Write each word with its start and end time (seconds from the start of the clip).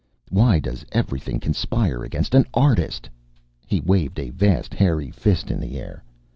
"Why 0.31 0.57
does 0.57 0.83
everything 0.91 1.39
conspire 1.39 2.03
against 2.03 2.33
an 2.33 2.45
artist?" 2.55 3.07
He 3.67 3.81
waved 3.81 4.17
a 4.17 4.31
vast, 4.31 4.73
hairy 4.73 5.11
fist 5.11 5.51
in 5.51 5.59
the 5.59 5.77
air. 5.77 6.03